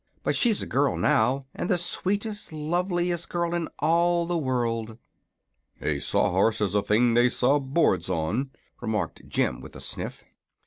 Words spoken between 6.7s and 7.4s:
a thing they